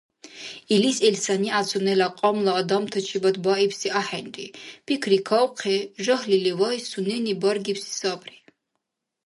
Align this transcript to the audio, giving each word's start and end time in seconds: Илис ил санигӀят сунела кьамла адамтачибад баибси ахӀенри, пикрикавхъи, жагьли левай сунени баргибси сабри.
Илис 0.73 0.97
ил 1.07 1.15
санигӀят 1.23 1.65
сунела 1.69 2.07
кьамла 2.19 2.51
адамтачибад 2.59 3.35
баибси 3.45 3.89
ахӀенри, 3.99 4.47
пикрикавхъи, 4.85 5.77
жагьли 6.03 6.37
левай 6.45 6.77
сунени 6.89 7.33
баргибси 7.41 7.91
сабри. 7.99 8.35